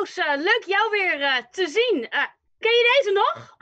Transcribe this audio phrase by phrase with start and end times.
[0.00, 2.08] Eh, leuk jou weer eh, te zien.
[2.08, 2.26] Eh,
[2.58, 3.56] ken je deze nog?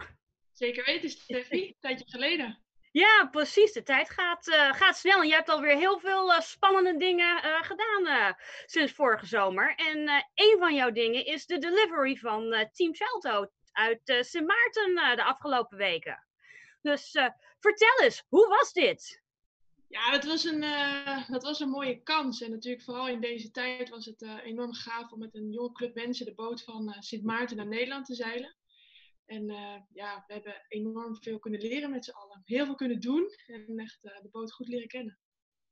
[0.53, 1.67] Zeker weten, Steffi.
[1.67, 2.62] Een tijdje geleden.
[2.92, 3.72] Ja, precies.
[3.72, 4.45] De tijd gaat,
[4.77, 5.21] gaat snel.
[5.21, 9.74] En je hebt alweer heel veel spannende dingen gedaan sinds vorige zomer.
[9.77, 15.25] En een van jouw dingen is de delivery van Team Salto uit Sint Maarten de
[15.25, 16.27] afgelopen weken.
[16.82, 17.11] Dus
[17.61, 19.23] vertel eens, hoe was dit?
[19.89, 22.41] Ja, dat was, een, eh, dat was een mooie kans.
[22.43, 25.73] En natuurlijk vooral in deze tijd was het eh, enorm gaaf om met een jonge
[25.73, 28.56] club mensen de boot van eh, Sint Maarten naar Nederland te zeilen.
[29.27, 32.42] En eh, ja, we hebben enorm veel kunnen leren met z'n allen.
[32.45, 35.19] Heel veel kunnen doen en echt eh, de boot goed leren kennen.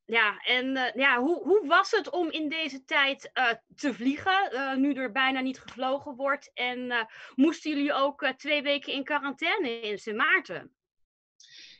[0.04, 4.50] Ja, en eh, ja, hoe, hoe was het om in deze tijd eh, te vliegen,
[4.50, 6.50] eh, nu er bijna niet gevlogen wordt?
[6.54, 10.76] En eh, moesten jullie ook eh, twee weken in quarantaine in Sint Maarten?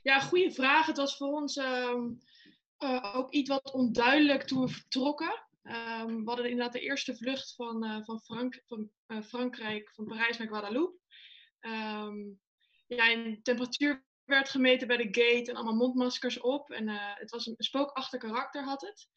[0.06, 0.87] Ja, goede vraag.
[0.87, 2.12] Het was voor ons ehm,
[2.78, 5.46] eh, ook iets wat onduidelijk toen we vertrokken.
[5.62, 10.05] Ehm, we hadden inderdaad de eerste vlucht van, eh, van, Frank, van eh, Frankrijk, van
[10.05, 10.98] Parijs naar Guadeloupe.
[11.60, 12.16] Ehm,
[12.87, 16.70] ja, en temperatuur werd gemeten bij de gate en allemaal mondmaskers op.
[16.70, 19.09] En het was een spookachtig karakter had het.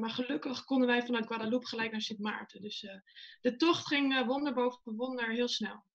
[0.00, 2.62] Maar gelukkig konden wij vanuit Guadeloupe gelijk naar Sint Maarten.
[2.62, 2.86] Dus
[3.40, 5.87] de tocht ging wonder boven wonder heel snel.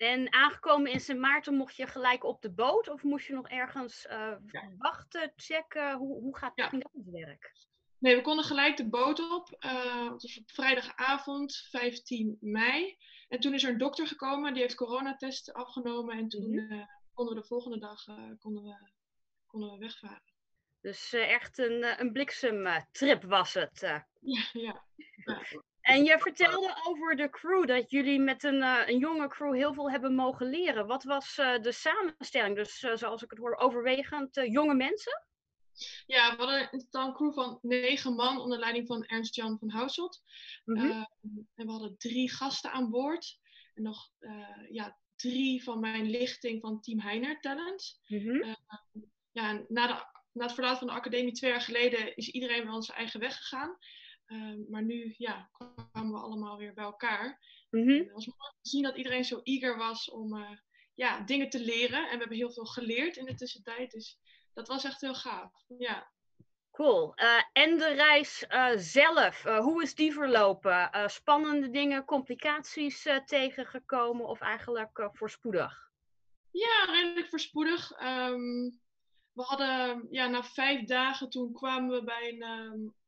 [0.00, 3.48] En aangekomen in Sint Maarten mocht je gelijk op de boot of moest je nog
[3.48, 4.40] ergens Ja.
[4.78, 5.96] wachten, checken?
[5.96, 6.62] Hoe, hoe gaat Ja.
[6.64, 7.52] dat in het werk?
[7.98, 9.56] Nee, we konden gelijk de boot op.
[9.58, 12.96] Eh, het was op vrijdagavond, 15 mei.
[13.28, 16.16] En toen is er een dokter gekomen, die heeft coronatest afgenomen.
[16.16, 16.72] En toen Mhm.
[16.72, 18.04] eh, konden we de volgende dag
[18.38, 18.90] konden we,
[19.46, 20.32] konden we wegvaren.
[20.80, 23.80] Dus echt een, een bliksemtrip was het.
[24.20, 24.84] Ja, ja.
[25.90, 29.74] En je vertelde over de crew, dat jullie met een, eh, een jonge crew heel
[29.74, 30.86] veel hebben mogen leren.
[30.86, 32.56] Wat was eh, de samenstelling?
[32.56, 35.24] Dus eh, zoals ik het hoor, overwegend jonge mensen?
[36.06, 39.70] ja, we hadden in totaal een crew van negen man onder leiding van Ernst-Jan van
[39.70, 40.22] Houselt.
[40.64, 40.90] Mhm.
[40.90, 41.04] Eh,
[41.54, 43.38] en we hadden drie gasten aan boord.
[43.74, 44.10] En nog
[44.70, 48.00] ja, drie van mijn lichting van Team Heiner Talent.
[48.06, 48.54] Mhm.
[49.32, 52.64] ja, en na, de, na het verlaten van de academie twee jaar geleden is iedereen
[52.64, 53.78] wel zijn eigen weg gegaan.
[54.30, 55.50] Ehm, maar nu ja,
[56.00, 57.38] kwamen we allemaal weer bij elkaar.
[57.70, 60.50] En het was mooi te zien dat iedereen zo eager was om eh,
[60.94, 61.98] ja, dingen te leren.
[61.98, 63.90] En we hebben heel veel geleerd in de tussentijd.
[63.90, 64.18] Dus
[64.52, 65.52] dat was echt heel gaaf.
[65.78, 66.10] Ja.
[66.70, 67.14] Cool.
[67.14, 70.90] Eh, en de reis eh, zelf, hoe is die verlopen?
[71.10, 75.88] Spannende dingen, complicaties tegengekomen of eigenlijk voorspoedig?
[76.50, 77.92] ja, redelijk voorspoedig.
[77.92, 78.70] Ehm,
[79.32, 82.42] we hadden ja, na vijf dagen toen kwamen we bij een.
[82.42, 82.98] ehm,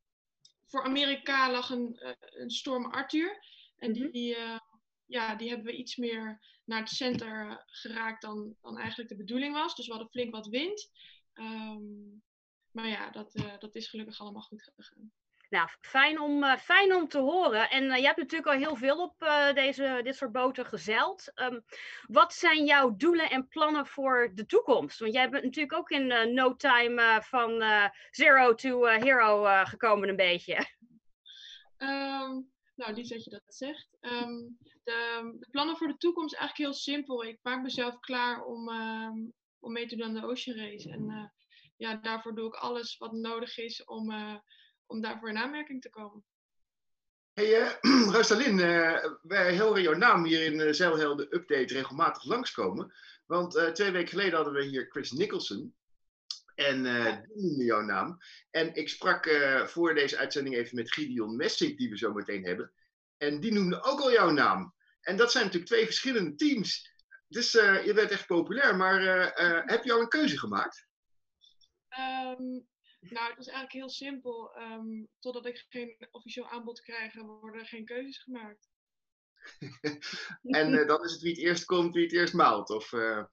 [0.72, 3.44] voor Amerika lag een, eh, een storm Arthur.
[3.77, 4.10] En Mhm.
[4.10, 4.59] die, eh,
[5.06, 9.16] ja, die hebben we iets meer naar het center eh, geraakt dan, dan eigenlijk de
[9.16, 9.75] bedoeling was.
[9.75, 10.91] Dus we hadden flink wat wind.
[11.32, 11.82] Ehm,
[12.71, 15.12] maar ja, dat, dat is gelukkig allemaal goed gegaan.
[15.53, 17.71] Nou, fijn om, eh, fijn om te horen.
[17.71, 21.31] En eh, je hebt natuurlijk al heel veel op eh, deze, dit soort boten gezeild.
[21.35, 21.61] Ehm,
[22.07, 24.99] wat zijn jouw doelen en plannen voor de toekomst?
[24.99, 27.62] Want jij bent natuurlijk ook in no time van
[28.11, 30.55] zero to hero gekomen een beetje.
[31.77, 32.41] Ehm,
[32.75, 33.97] nou, lief dat je dat zegt.
[34.01, 34.39] Ehm,
[34.85, 37.25] de, de plannen voor de toekomst eigenlijk heel simpel.
[37.25, 38.69] Ik maak mezelf klaar om,
[39.59, 40.91] om mee te doen aan de Ocean Race.
[40.91, 41.33] En
[41.77, 44.12] ja, daarvoor doe ik alles wat nodig is om,
[44.93, 46.25] om daarvoor in aanmerking te komen.
[47.33, 48.11] Hey, eh,
[49.23, 52.93] wij horen jouw naam hier in de Zeilhelden Update regelmatig langskomen.
[53.27, 55.75] Want twee weken geleden hadden we hier Chris Nicholson.
[56.55, 58.19] En die noemde jouw naam.
[58.51, 59.29] En ik sprak
[59.67, 62.73] voor deze uitzending even met Gideon Messing, die we zo meteen hebben.
[63.17, 64.75] En die noemde ook al jouw naam.
[65.01, 66.93] En dat zijn natuurlijk twee verschillende teams.
[67.29, 68.77] Dus je bent echt populair.
[68.77, 69.01] Maar
[69.67, 70.87] heb je al een keuze gemaakt?
[71.89, 72.61] Ehm,
[73.11, 74.55] nou, het is eigenlijk heel simpel.
[74.55, 78.71] Ehm, totdat ik geen officieel aanbod krijg, worden er geen keuzes gemaakt.
[80.43, 82.71] En eh, dan is het wie het eerst komt, wie het eerst maalt.
[82.71, 83.25] Of, eh,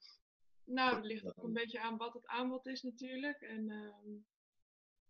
[0.63, 3.41] Nou, het ligt ook een beetje aan wat het aanbod is natuurlijk.
[3.41, 4.11] En ehm,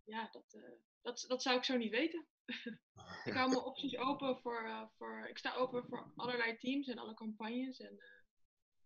[0.03, 0.72] ja, dat, eh,
[1.02, 2.28] dat, dat zou ik zo niet weten.
[3.25, 5.28] ik hou mijn opties open voor, voor.
[5.30, 7.80] Ik sta open voor allerlei teams en alle campagnes.
[7.80, 8.04] En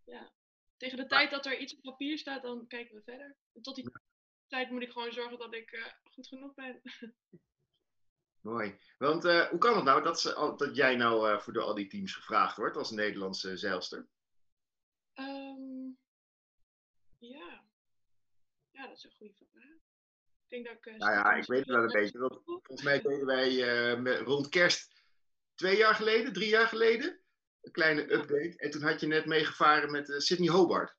[0.05, 0.33] ja,
[0.77, 3.37] tegen de tijd dat er iets op papier staat, dan kijken we verder.
[3.53, 3.91] En tot die
[4.53, 6.81] tijd moet ik gewoon zorgen dat ik eh, goed genoeg ben.
[8.41, 8.77] Mooi.
[8.97, 11.73] Want eh, hoe kan het nou dat, ze, dat jij nou eh, voor door al
[11.73, 14.07] die teams gevraagd wordt als Nederlandse zeilster?
[15.13, 15.89] Ehm,
[17.19, 17.63] ja.
[18.71, 19.75] ja, dat is een goede vraag.
[20.43, 20.97] Ik denk dat ik.
[20.97, 22.19] Nou ja, ik weet het wel een beetje.
[22.19, 25.03] Want volgens mij deden wij met, rond kerst
[25.55, 27.19] twee jaar geleden, drie jaar geleden,
[27.61, 28.53] een kleine update.
[28.57, 30.95] En toen had je net meegevaren met Sydney Hobart.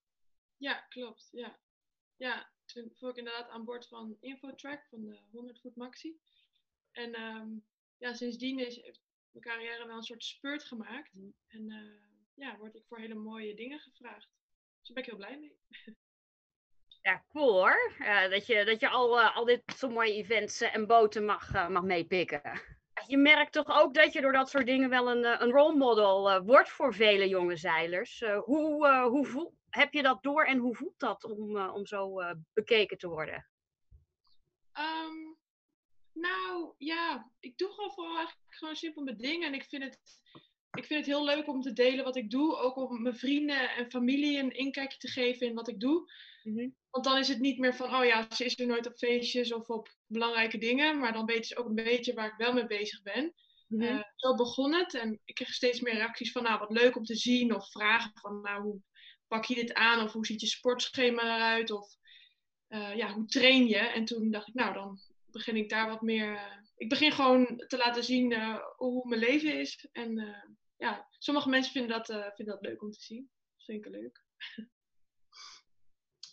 [0.56, 1.28] Ja, klopt.
[1.30, 1.58] Ja.
[2.16, 6.18] ja, toen voer ik inderdaad aan boord van Infotrack van de 100 Foot Maxi.
[6.90, 7.48] En ehm,
[7.98, 8.80] ja, sindsdien is,
[9.30, 11.12] mijn carrière wel een soort spurt gemaakt.
[11.46, 11.68] En
[12.34, 14.28] ja, word ik voor hele mooie dingen gevraagd.
[14.78, 15.56] Dus daar ben ik heel blij mee.
[17.02, 17.92] Ja, cool hoor.
[18.30, 22.42] dat, je, dat je al, al dit soort mooie events en boten mag, mag meepikken.
[23.06, 26.42] Je merkt toch ook dat je door dat soort dingen wel een, een role model
[26.44, 28.20] wordt voor vele jonge zeilers.
[28.20, 32.14] hoe, hoe voel, heb je dat door en hoe voelt dat om, om zo
[32.52, 33.48] bekeken te worden?
[34.72, 35.34] Ehm,
[36.12, 39.48] nou ja, ik doe gewoon vooral eigenlijk gewoon simpel mijn dingen.
[39.48, 39.98] En ik vind, het,
[40.70, 42.56] ik vind het heel leuk om te delen wat ik doe.
[42.56, 46.12] Ook om mijn vrienden en familie een inkijkje te geven in wat ik doe.
[46.42, 46.68] Mhm.
[46.90, 49.52] Want dan is het niet meer van, oh ja, ze is er nooit op feestjes
[49.52, 50.98] of op belangrijke dingen.
[50.98, 53.34] Maar dan weten ze ook een beetje waar ik wel mee bezig ben.
[53.68, 54.94] Mm zo begon het.
[54.94, 57.54] En ik kreeg steeds meer reacties van, nou wat leuk om te zien.
[57.54, 58.80] Of vragen van, nou hoe
[59.28, 60.04] pak je dit aan?
[60.04, 61.70] Of hoe ziet je sportschema eruit?
[61.70, 61.96] Of
[62.68, 63.78] uh, ja, hoe train je?
[63.78, 66.32] En toen dacht ik, nou dan begin ik daar wat meer.
[66.32, 69.88] Uh, ik begin gewoon te laten zien uh, hoe mijn leven is.
[69.92, 70.36] En
[70.76, 73.30] ja, sommige mensen vinden dat, vinden dat leuk om te zien.
[73.56, 74.22] Dat vind ik leuk.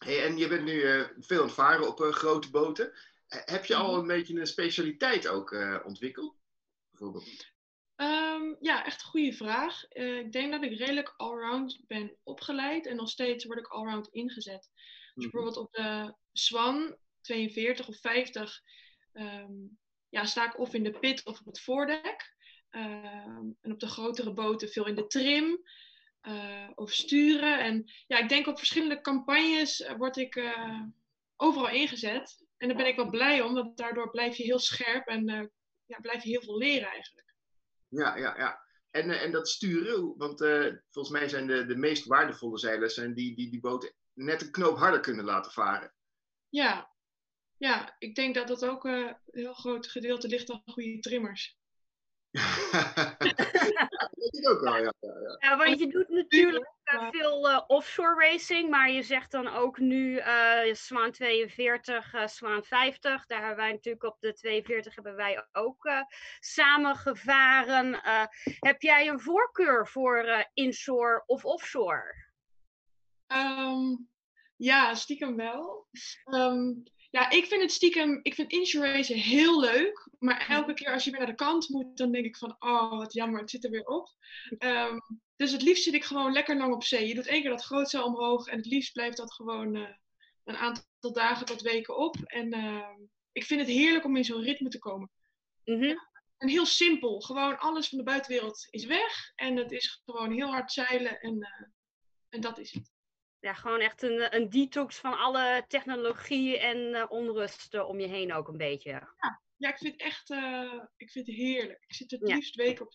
[0.01, 0.81] Hey, en je bent nu
[1.19, 2.93] veel aan het varen op grote boten.
[3.27, 3.99] heb je al mhm.
[3.99, 5.51] een beetje een specialiteit ook
[5.85, 6.37] ontwikkeld?
[6.89, 7.51] Bijvoorbeeld?
[8.01, 9.87] Um, ja, echt een goede vraag.
[9.93, 14.69] ik denk dat ik redelijk allround ben opgeleid en nog steeds word ik allround ingezet.
[14.71, 15.29] Dus mhm.
[15.29, 18.61] bijvoorbeeld op de Swan 42 of 50
[19.13, 19.53] ehm,
[20.09, 22.35] ja, sta ik of in de pit of op het voordek.
[22.69, 25.63] Ehm, en op de grotere boten veel in de trim
[26.21, 27.59] uh, of sturen.
[27.59, 30.81] En ja, ik denk op verschillende campagnes uh, word ik uh,
[31.35, 32.45] overal ingezet.
[32.57, 35.51] En daar ben ik wel blij om, want daardoor blijf je heel scherp en
[35.85, 37.30] ja, blijf je heel veel leren eigenlijk.
[37.91, 38.61] Ja, ja, ja.
[38.91, 40.39] En, en dat sturen, want
[40.89, 44.51] volgens mij zijn de, de meest waardevolle zeilers zijn die, die die boten net een
[44.51, 45.93] knoop harder kunnen laten varen.
[46.49, 46.91] Ja,
[47.57, 51.59] ja ik denk dat dat ook uh, een heel groot gedeelte ligt aan goede trimmers.
[54.41, 55.37] dat ook wel, ja, ja, ja.
[55.39, 55.57] ja.
[55.57, 60.17] want je doet natuurlijk uh, veel uh, offshore racing, maar je zegt dan ook nu
[60.17, 63.25] uh, Zwaan 42, Zwaan 50.
[63.25, 65.89] Daar hebben wij natuurlijk op de 42 hebben wij ook
[66.39, 67.99] samen gevaren.
[68.59, 72.29] heb jij een voorkeur voor inshore of offshore?
[73.27, 74.09] Um,
[74.55, 75.87] ja, stiekem wel.
[76.25, 80.09] Um, ja, ik vind het stiekem, ik vind inshore racen heel leuk.
[80.19, 82.97] Maar elke keer als je weer naar de kant moet, dan denk ik van, oh
[82.97, 84.09] wat jammer, het zit er weer op.
[84.59, 85.01] Um,
[85.35, 87.07] dus het liefst zit ik gewoon lekker lang op zee.
[87.07, 89.89] Je doet één keer dat grootste omhoog en het liefst blijft dat gewoon uh,
[90.43, 92.15] een aantal dagen tot weken op.
[92.25, 92.89] En uh,
[93.31, 95.11] ik vind het heerlijk om in zo'n ritme te komen.
[95.63, 96.09] Mm -hmm.
[96.37, 99.31] En heel simpel, gewoon alles van de buitenwereld is weg.
[99.35, 101.67] En het is gewoon heel hard zeilen en, uh,
[102.29, 102.90] en dat is het
[103.41, 108.33] ja, gewoon echt een, een detox van alle technologie en uh, onrust om je heen
[108.33, 108.89] ook een beetje.
[108.89, 111.83] Ja, ja ik vind het echt uh, ik vind het heerlijk.
[111.87, 112.35] Ik zit er het ja.
[112.35, 112.93] liefst weken op.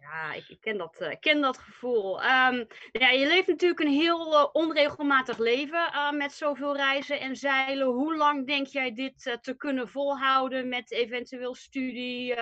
[0.00, 2.22] ja, ik, ik, ken dat, uh, ken dat gevoel.
[2.22, 7.86] Um, ja, je leeft natuurlijk een heel onregelmatig leven met zoveel reizen en zeilen.
[7.86, 12.34] Hoe lang denk jij dit te kunnen volhouden met eventueel studie,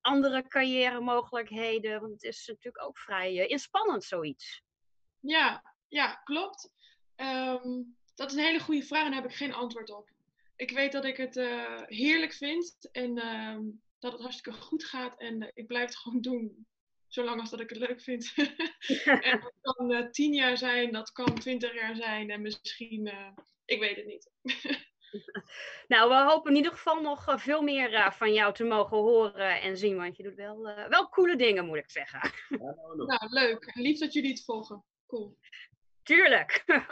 [0.00, 2.00] andere carrière mogelijkheden?
[2.00, 4.62] Want het is natuurlijk ook vrij inspannend zoiets.
[5.20, 6.72] Ja, ja, klopt.
[7.16, 7.82] Ehm,
[8.14, 10.10] dat is een hele goede vraag en daar heb ik geen antwoord op.
[10.56, 13.58] Ik weet dat ik het uh, heerlijk vind en uh,
[13.98, 15.18] dat het hartstikke goed gaat.
[15.18, 16.66] En uh, ik blijf het gewoon doen,
[17.08, 18.32] zolang als dat ik het leuk vind.
[19.30, 23.12] en dat kan eh, tien jaar zijn, dat kan twintig jaar zijn en misschien,
[23.64, 24.30] ik weet het niet.
[25.92, 29.76] nou, we hopen in ieder geval nog veel meer van jou te mogen horen en
[29.76, 29.96] zien.
[29.96, 32.32] Want je doet wel, wel coole dingen, moet ik zeggen.
[32.96, 33.70] nou, leuk.
[33.74, 34.84] Lief dat jullie het volgen.
[35.06, 35.36] Cool.
[36.02, 36.64] Tuurlijk.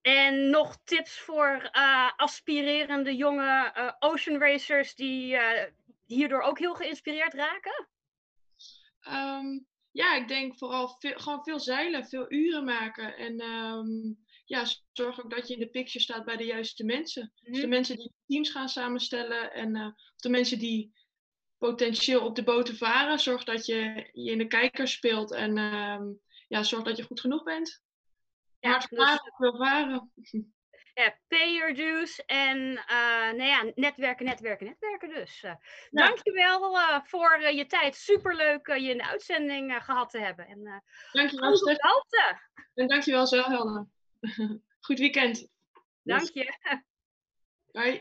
[0.00, 5.64] en nog tips voor uh, aspirerende jonge uh, ocean racers die uh,
[6.06, 7.88] hierdoor ook heel geïnspireerd raken?
[9.08, 13.16] Um, ja, ik denk vooral veel, gewoon veel zeilen, veel uren maken.
[13.16, 17.32] En um, ja, zorg ook dat je in de picture staat bij de juiste mensen.
[17.34, 17.52] Mm.
[17.52, 20.92] Dus de mensen die teams gaan samenstellen en de mensen die
[21.58, 23.18] potentieel op de boten varen.
[23.18, 27.20] Zorg dat je je in de kijker speelt en um, ja, zorg dat je goed
[27.20, 27.82] genoeg bent.
[28.60, 30.12] Ja, Hard varen, dus, veel varen.
[30.94, 35.42] Ja, pay your dues en uh, nou ja, netwerken, netwerken, netwerken dus.
[35.42, 35.50] Uh,
[35.90, 36.06] ja.
[36.06, 37.96] Dankjewel uh, voor je tijd.
[37.96, 40.46] Superleuk je in de uitzending gehad te hebben.
[40.46, 40.82] En,
[41.12, 41.78] dankjewel, Stef.
[42.74, 43.86] En dankjewel, zo, Helena.
[44.86, 45.48] Goed weekend.
[46.02, 46.54] Dank je.
[47.72, 47.92] Bye.